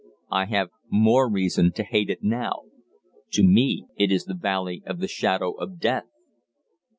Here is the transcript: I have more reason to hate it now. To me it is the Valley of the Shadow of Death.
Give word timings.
I 0.31 0.45
have 0.45 0.71
more 0.89 1.29
reason 1.29 1.71
to 1.73 1.83
hate 1.83 2.09
it 2.09 2.23
now. 2.23 2.63
To 3.33 3.43
me 3.43 3.85
it 3.97 4.11
is 4.11 4.25
the 4.25 4.33
Valley 4.33 4.81
of 4.83 4.99
the 4.99 5.07
Shadow 5.07 5.51
of 5.51 5.77
Death. 5.79 6.07